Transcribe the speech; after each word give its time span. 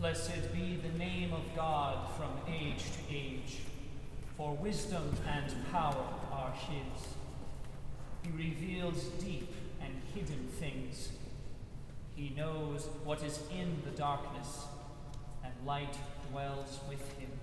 Blessed 0.00 0.54
be 0.54 0.76
the 0.76 0.98
name 0.98 1.34
of 1.34 1.42
God 1.54 2.08
from 2.16 2.30
age 2.48 2.82
to 2.84 3.14
age, 3.14 3.58
for 4.34 4.54
wisdom 4.54 5.14
and 5.28 5.52
power 5.70 6.06
are 6.32 6.54
His. 6.54 7.06
He 8.22 8.30
reveals 8.30 9.04
deep 9.22 9.52
and 9.82 9.92
hidden 10.14 10.48
things. 10.58 11.10
He 12.16 12.32
knows 12.34 12.88
what 13.04 13.22
is 13.22 13.40
in 13.52 13.76
the 13.84 13.90
darkness, 13.90 14.64
and 15.44 15.52
light 15.66 15.98
dwells 16.30 16.80
with 16.88 17.18
him. 17.18 17.39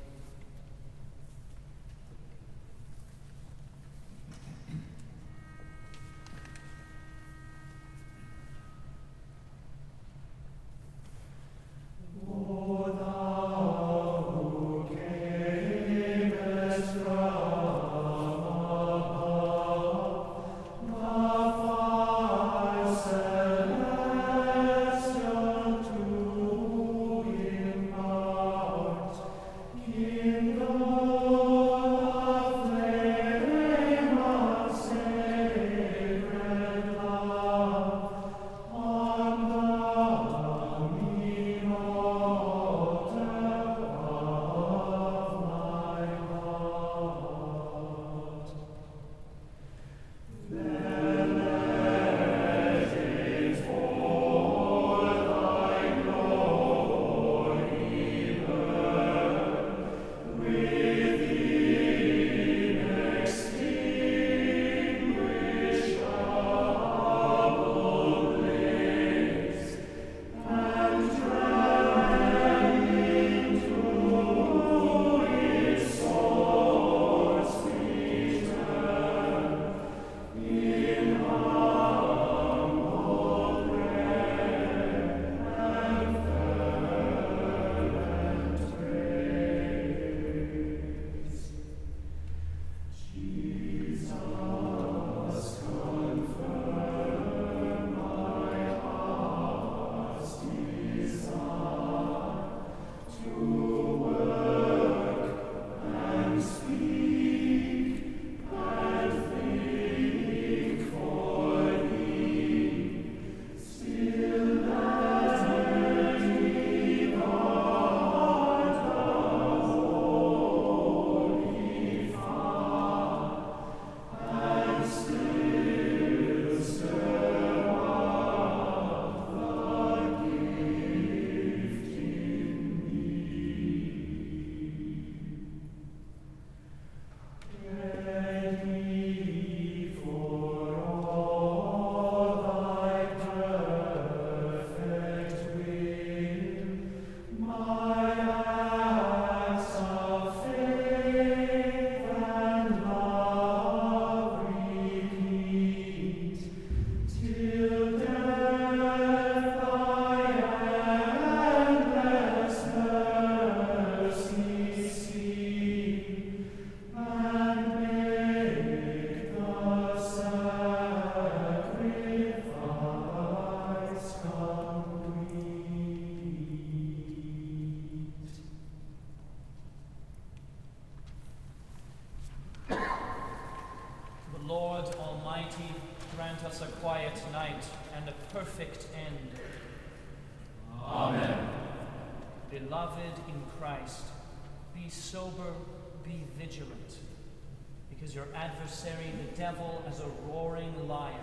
Adversary, 198.37 199.11
the 199.17 199.35
devil, 199.35 199.83
as 199.89 199.99
a 199.99 200.07
roaring 200.27 200.87
lion, 200.87 201.15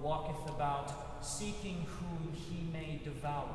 walketh 0.00 0.48
about, 0.48 1.24
seeking 1.24 1.86
whom 1.98 2.32
he 2.32 2.66
may 2.72 3.00
devour. 3.04 3.54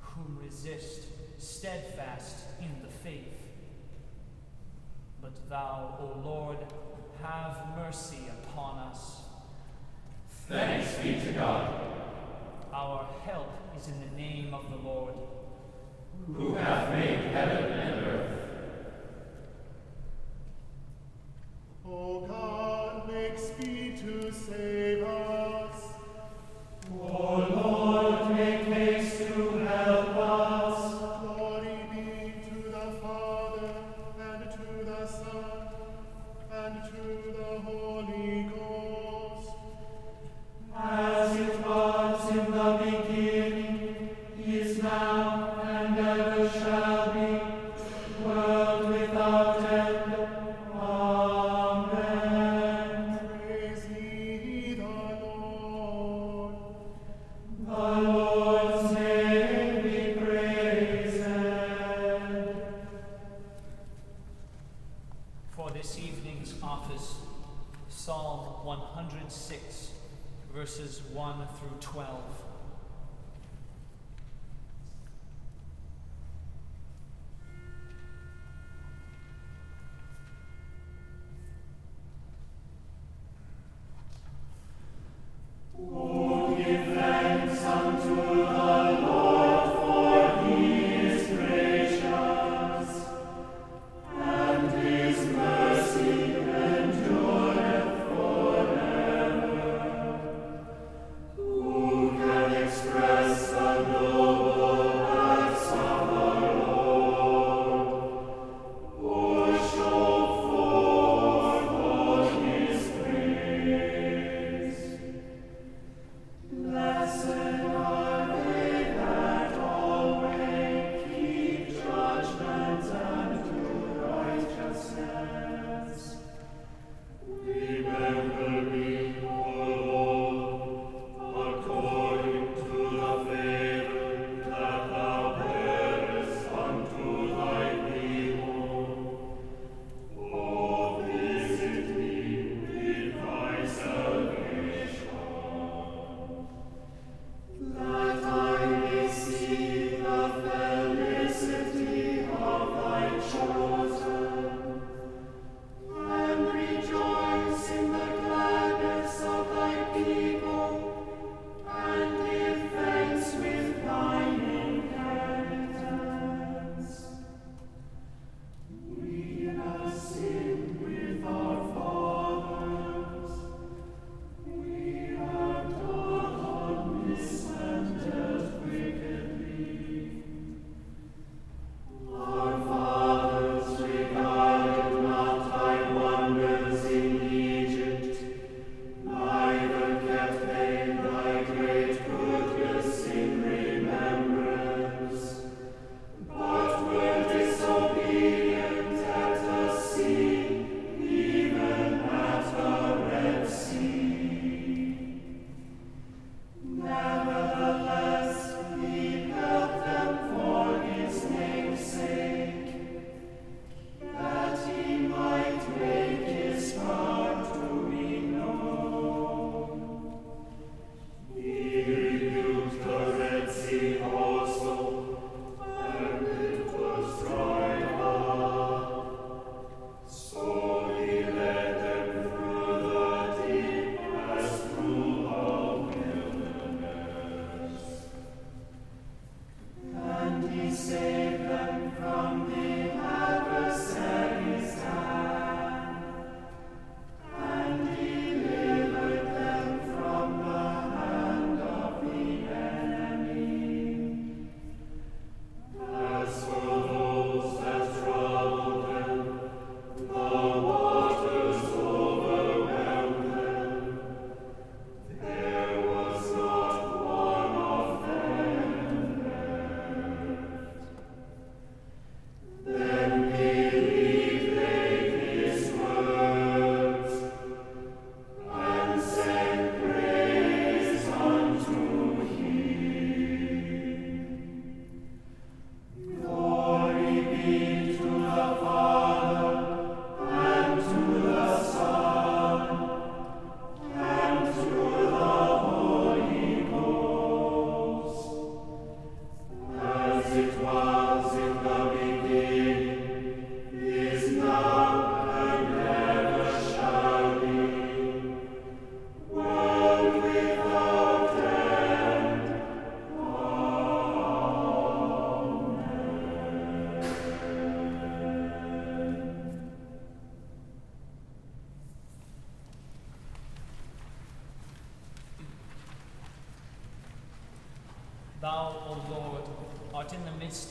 Whom 0.00 0.38
resist, 0.42 1.04
steadfast 1.38 2.36
in 2.60 2.82
the 2.82 2.88
faith. 2.88 3.38
But 5.22 5.48
thou, 5.48 5.98
O 6.00 6.20
Lord, 6.26 6.58
have 7.22 7.58
mercy 7.76 8.24
upon 8.42 8.78
us. 8.78 9.20
Thanks 10.48 10.96
be 10.98 11.14
to 11.14 11.32
God. 11.32 11.70
Our 12.72 13.06
help 13.24 13.52
is 13.76 13.88
in 13.88 14.00
the 14.00 14.16
name 14.16 14.52
of 14.54 14.64
the 14.70 14.88
Lord, 14.88 15.14
who 16.26 16.54
hath 16.54 16.90
made 16.90 17.32
heaven 17.32 17.64
and 17.72 18.06
earth. 18.06 18.39
God, 21.90 23.12
make 23.12 23.36
speed 23.36 23.98
to 23.98 24.30
save 24.32 25.02
us. 25.02 25.82
Lord, 26.96 27.49
Oh. 85.88 86.19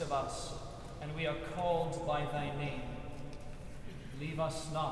of 0.09 0.25
us, 0.25 0.53
and 1.01 1.15
we 1.15 1.27
are 1.27 1.35
called 1.55 2.05
by 2.07 2.25
thy 2.31 2.51
name. 2.57 2.81
Leave 4.19 4.39
us 4.39 4.67
not. 4.73 4.88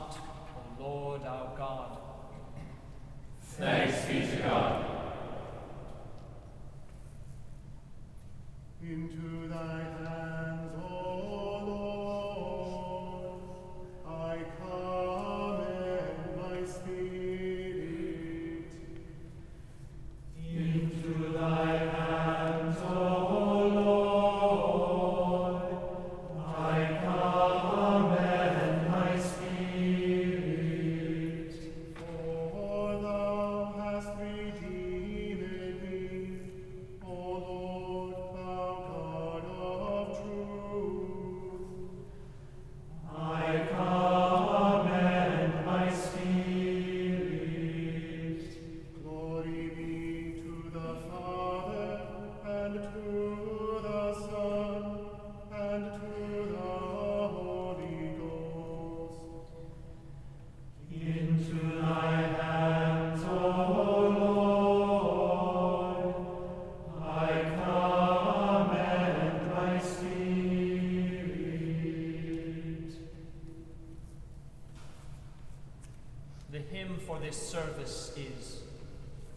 For 77.18 77.24
this 77.24 77.50
service 77.50 78.12
is 78.18 78.60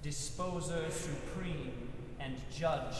disposer 0.02 0.90
supreme 0.90 1.72
and 2.18 2.34
judge 2.54 2.96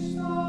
Krishna 0.00 0.39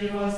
de 0.00 0.08
vas 0.08 0.34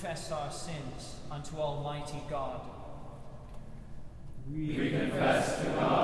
confess 0.00 0.30
our 0.30 0.48
sins 0.52 1.16
unto 1.28 1.56
Almighty 1.56 2.22
God. 2.30 2.60
We 4.48 4.90
confess 4.90 5.58
to 5.58 5.70
God 5.70 5.97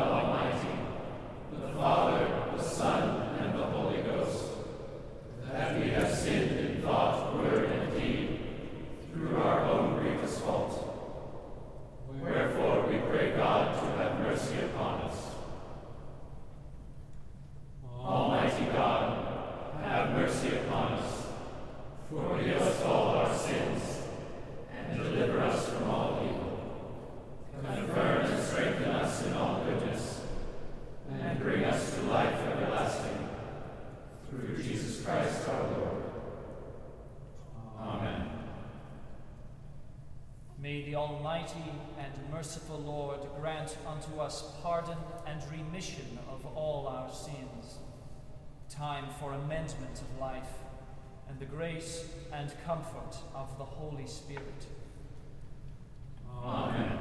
merciful 42.44 42.78
Lord, 42.80 43.20
grant 43.40 43.74
unto 43.88 44.20
us 44.20 44.52
pardon 44.62 44.98
and 45.26 45.40
remission 45.50 46.18
of 46.30 46.44
all 46.54 46.86
our 46.86 47.10
sins, 47.10 47.78
time 48.68 49.06
for 49.18 49.32
amendment 49.32 50.02
of 50.02 50.20
life, 50.20 50.58
and 51.26 51.38
the 51.38 51.46
grace 51.46 52.04
and 52.34 52.52
comfort 52.66 53.16
of 53.34 53.56
the 53.56 53.64
Holy 53.64 54.06
Spirit. 54.06 54.66
Amen. 56.38 56.98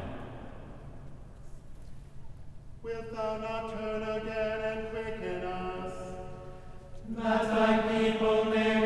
Wilt 2.82 3.12
thou 3.12 3.38
not 3.40 3.78
turn 3.78 4.02
again 4.02 4.60
and 4.62 4.90
quicken 4.92 5.44
us, 5.44 5.94
that 7.18 7.44
thy 7.44 8.00
people 8.00 8.46
may 8.46 8.83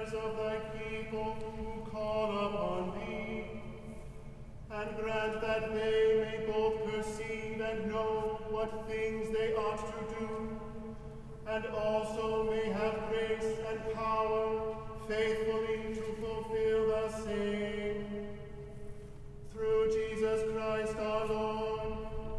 prayers 0.00 0.14
of 0.14 0.36
thy 0.36 0.58
people 0.78 1.36
who 1.56 1.90
call 1.90 2.30
upon 2.46 2.92
thee, 2.98 3.44
and 4.70 4.96
grant 4.96 5.40
that 5.40 5.74
they 5.74 6.20
may 6.24 6.46
both 6.46 6.84
perceive 6.90 7.60
and 7.60 7.86
know 7.88 8.40
what 8.50 8.86
things 8.88 9.28
they 9.36 9.52
ought 9.54 9.78
to 9.78 10.14
do, 10.18 10.60
and 11.48 11.66
also 11.66 12.50
may 12.50 12.70
have 12.72 13.08
grace 13.08 13.58
and 13.68 13.94
power 13.94 14.76
faithfully 15.08 15.94
to 15.94 16.16
fulfill 16.20 16.88
the 16.88 17.08
same. 17.24 18.26
Through 19.52 19.90
Jesus 19.92 20.40
Christ 20.52 20.96
our 20.96 21.26
Lord, 21.26 21.80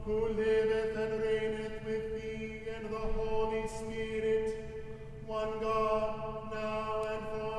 who 0.05 0.29
liveth 0.29 0.97
and 0.97 1.21
reigneth 1.21 1.85
with 1.85 2.21
thee 2.21 2.61
and 2.75 2.85
the 2.85 2.97
Holy 2.97 3.67
Spirit, 3.67 4.57
one 5.27 5.59
God, 5.61 6.51
now 6.53 7.03
and 7.03 7.27
forever. 7.27 7.50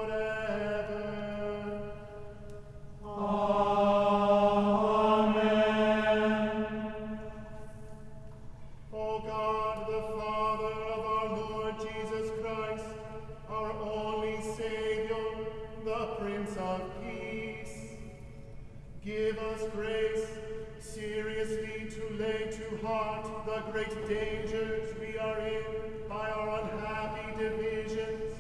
The 23.47 23.61
great 23.73 24.09
dangers 24.09 24.95
we 25.01 25.19
are 25.19 25.39
in 25.41 25.63
by 26.09 26.31
our 26.31 26.61
unhappy 26.61 27.43
divisions. 27.43 28.35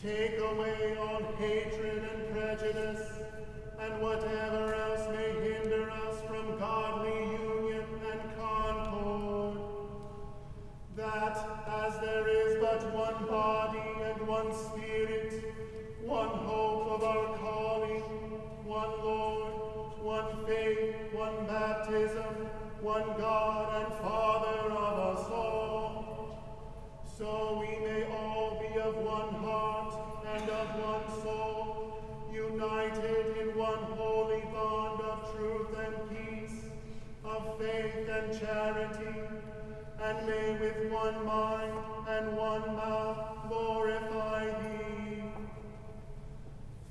Take 0.00 0.38
away 0.38 0.96
all 0.98 1.22
hatred 1.36 2.08
and 2.10 2.32
prejudice, 2.32 3.06
and 3.78 4.00
whatever 4.00 4.74
else 4.74 5.06
may 5.10 5.32
hinder 5.42 5.90
us 5.90 6.22
from 6.26 6.58
godly 6.58 7.20
union 7.32 7.84
and 8.10 8.20
concord. 8.40 9.58
That 10.96 11.36
as 11.68 12.00
there 12.00 12.28
is 12.28 12.60
but 12.62 12.94
one 12.94 13.26
body 13.26 13.90
and 14.04 14.26
one 14.26 14.54
spirit, 14.54 15.54
one 16.02 16.28
hope 16.28 16.92
of 16.92 17.04
our 17.04 17.36
calling, 17.36 18.00
one 18.64 19.04
Lord, 19.04 19.52
one 20.02 20.46
faith, 20.46 20.94
one 21.12 21.46
baptism, 21.46 22.48
one 22.82 23.16
God 23.16 23.84
and 23.84 23.94
Father 24.00 24.72
of 24.72 25.16
us 25.16 25.30
all, 25.30 27.04
so 27.16 27.60
we 27.60 27.86
may 27.86 28.04
all 28.10 28.58
be 28.60 28.80
of 28.80 28.96
one 28.96 29.34
heart 29.34 29.94
and 30.26 30.50
of 30.50 30.68
one 30.80 31.22
soul, 31.22 32.28
united 32.34 33.36
in 33.38 33.56
one 33.56 33.84
holy 33.96 34.40
bond 34.52 35.00
of 35.00 35.32
truth 35.32 35.68
and 35.78 35.94
peace, 36.10 36.58
of 37.24 37.56
faith 37.56 38.08
and 38.08 38.40
charity, 38.40 39.20
and 40.02 40.26
may 40.26 40.56
with 40.58 40.90
one 40.90 41.24
mind 41.24 41.72
and 42.08 42.36
one 42.36 42.66
mouth 42.74 43.46
glorify 43.46 44.46
thee. 44.60 45.22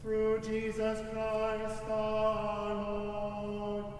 Through 0.01 0.39
Jesus 0.39 0.99
Christ 1.11 1.83
our 1.89 2.75
Lord. 2.75 3.90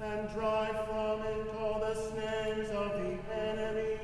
And 0.00 0.28
drive 0.34 0.86
from 0.86 1.22
it 1.22 1.54
all 1.58 1.80
the 1.80 1.94
snares 1.94 2.70
of 2.70 2.92
the 2.92 3.18
enemy. 3.34 3.98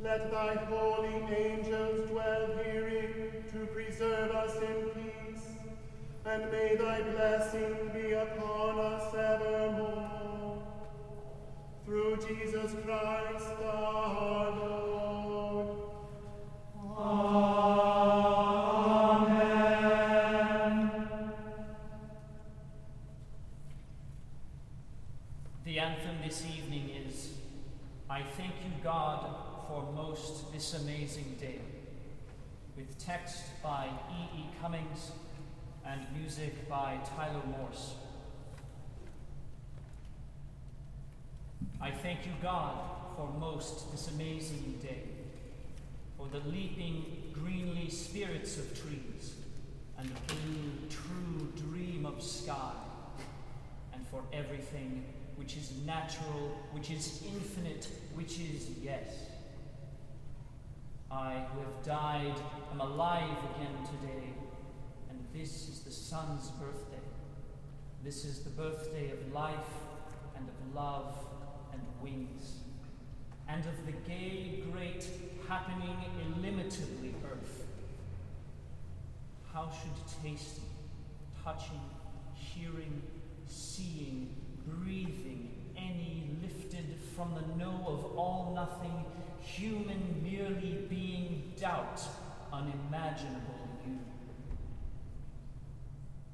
Let 0.00 0.30
thy 0.30 0.54
holy 0.54 1.34
angels 1.34 2.10
dwell 2.10 2.46
herein 2.56 3.44
to 3.52 3.66
preserve 3.66 4.32
us 4.32 4.56
in 4.56 4.90
peace, 4.90 5.44
and 6.24 6.50
may 6.50 6.76
thy 6.76 7.02
blessing 7.02 7.90
be 7.92 8.12
upon 8.12 8.78
us 8.78 9.14
evermore. 9.14 10.21
Through 11.92 12.16
Jesus 12.26 12.72
Christ 12.86 13.52
our 13.62 14.50
Lord. 14.50 15.68
Amen. 16.96 17.92
The 25.66 25.78
anthem 25.78 26.16
this 26.24 26.46
evening 26.46 26.88
is 27.06 27.34
I 28.08 28.22
Thank 28.38 28.54
You, 28.64 28.72
God, 28.82 29.26
for 29.68 29.92
Most 29.92 30.50
This 30.50 30.72
Amazing 30.72 31.36
Day, 31.38 31.60
with 32.74 32.98
text 32.98 33.42
by 33.62 33.90
E. 34.10 34.38
E. 34.38 34.44
Cummings 34.62 35.12
and 35.84 36.00
music 36.18 36.66
by 36.70 37.00
Tyler 37.14 37.42
Morse. 37.58 37.96
I 41.80 41.90
thank 41.90 42.26
you, 42.26 42.32
God, 42.40 42.78
for 43.16 43.28
most 43.38 43.90
this 43.90 44.08
amazing 44.08 44.78
day, 44.82 45.02
for 46.16 46.28
the 46.28 46.38
leaping 46.48 47.30
greenly 47.32 47.90
spirits 47.90 48.56
of 48.56 48.80
trees 48.80 49.34
and 49.98 50.08
the 50.08 50.34
blue 50.34 50.88
true 50.88 51.52
dream 51.56 52.06
of 52.06 52.22
sky, 52.22 52.72
and 53.92 54.06
for 54.08 54.22
everything 54.32 55.04
which 55.36 55.56
is 55.56 55.72
natural, 55.84 56.56
which 56.72 56.90
is 56.90 57.22
infinite, 57.26 57.88
which 58.14 58.38
is 58.38 58.68
yes. 58.80 59.08
I 61.10 61.44
who 61.52 61.60
have 61.60 61.84
died 61.84 62.34
am 62.72 62.80
alive 62.80 63.36
again 63.56 63.76
today, 63.84 64.28
and 65.10 65.18
this 65.34 65.68
is 65.68 65.80
the 65.80 65.90
sun's 65.90 66.48
birthday. 66.50 66.96
This 68.04 68.24
is 68.24 68.44
the 68.44 68.50
birthday 68.50 69.10
of 69.10 69.32
life 69.32 69.56
and 70.36 70.48
of 70.48 70.74
love 70.74 71.14
wings, 72.02 72.58
and 73.48 73.64
of 73.66 73.86
the 73.86 73.92
gay, 74.08 74.62
great, 74.72 75.06
happening 75.48 75.96
illimitably 76.24 77.14
earth. 77.24 77.66
How 79.52 79.70
should 79.70 80.22
tasting, 80.22 80.64
touching, 81.44 81.80
hearing, 82.34 83.02
seeing, 83.46 84.34
breathing, 84.66 85.50
any 85.76 86.30
lifted 86.42 86.98
from 87.14 87.34
the 87.34 87.56
know 87.62 87.84
of 87.86 88.16
all 88.16 88.52
nothing, 88.54 89.04
human 89.40 90.22
merely 90.22 90.86
being 90.88 91.52
doubt, 91.60 92.00
unimaginable 92.52 93.62
you? 93.86 93.98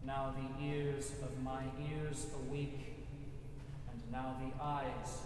Now 0.05 0.35
the 0.37 0.65
ears 0.65 1.11
of 1.23 1.43
my 1.43 1.65
ears 1.91 2.27
awake, 2.35 2.95
and 3.91 4.01
now 4.13 4.37
the 4.41 4.63
eyes 4.63 5.19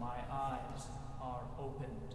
my 0.00 0.18
eyes 0.30 0.88
are 1.20 1.42
opened. 1.58 2.05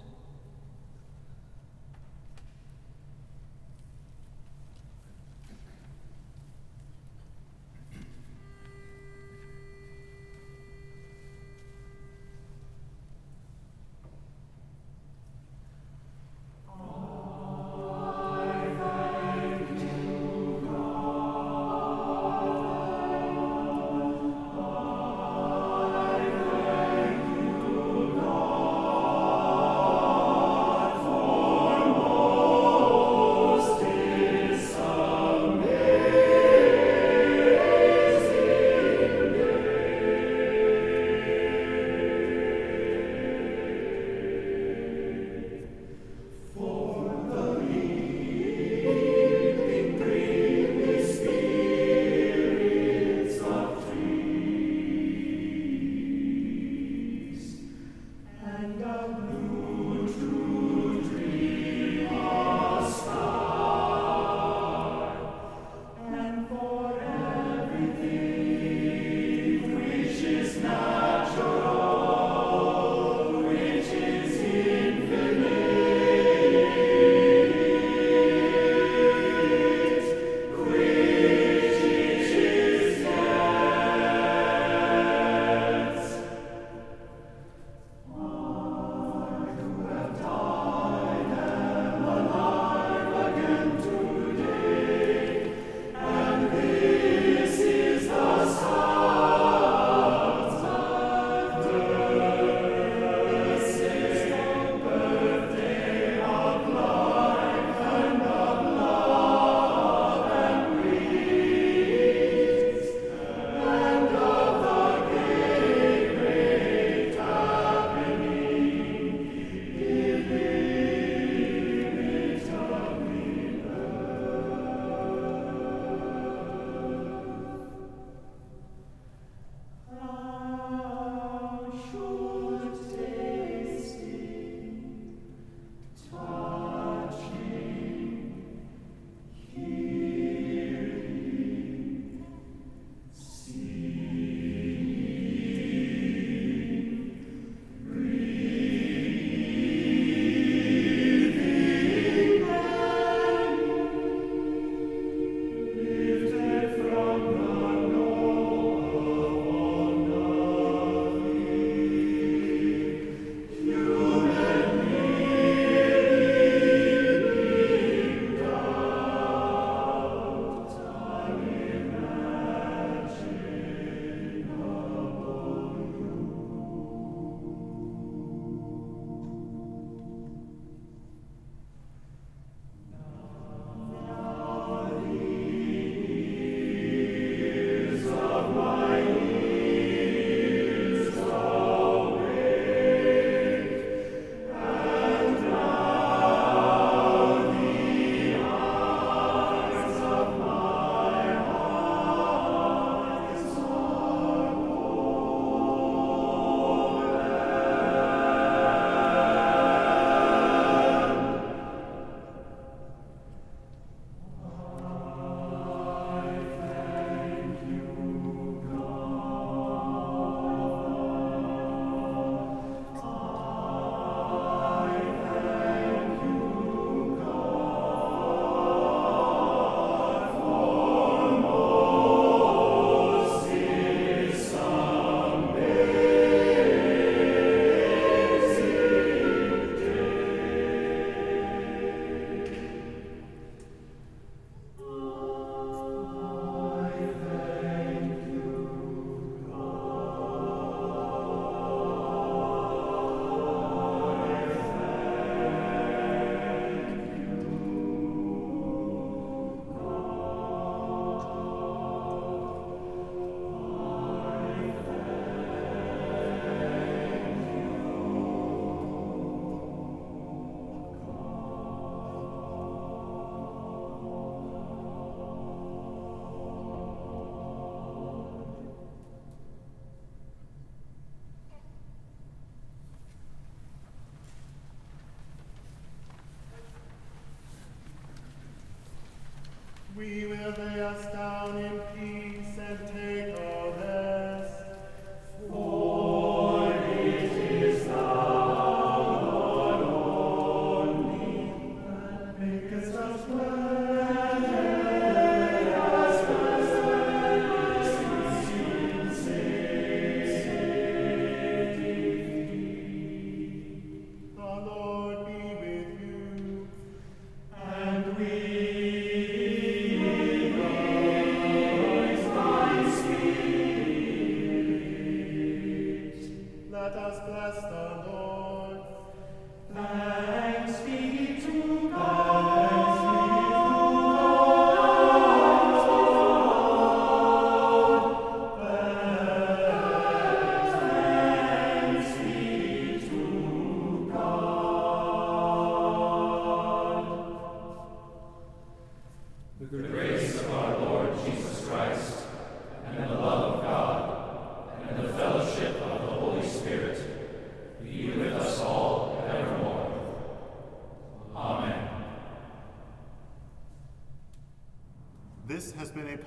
We 290.02 290.26
will 290.26 290.40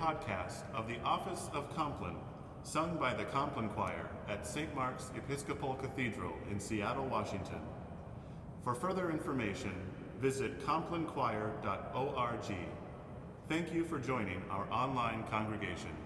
podcast 0.04 0.64
of 0.74 0.86
the 0.86 1.00
Office 1.02 1.48
of 1.54 1.74
Compline, 1.74 2.18
sung 2.62 2.98
by 2.98 3.14
the 3.14 3.24
Compline 3.24 3.70
Choir 3.70 4.10
at 4.28 4.46
St. 4.46 4.74
Mark's 4.74 5.10
Episcopal 5.16 5.76
Cathedral 5.76 6.34
in 6.50 6.60
Seattle, 6.60 7.06
Washington. 7.06 7.60
For 8.62 8.74
further 8.74 9.10
information, 9.10 9.72
visit 10.20 10.60
complinechoir.org. 10.66 12.54
Thank 13.48 13.72
you 13.72 13.82
for 13.82 13.98
joining 13.98 14.42
our 14.50 14.70
online 14.70 15.24
congregation. 15.30 16.03